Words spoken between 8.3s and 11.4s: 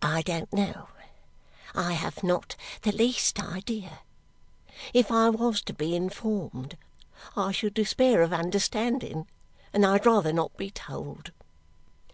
understanding, and I'd rather not be told."